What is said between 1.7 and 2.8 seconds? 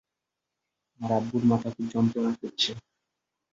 খুব যন্ত্রণা করছে।